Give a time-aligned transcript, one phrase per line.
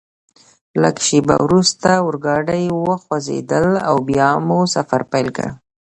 [0.81, 5.49] لږ شیبه وروسته اورګاډي وخوځېدل او بیا مو سفر پیل کړ.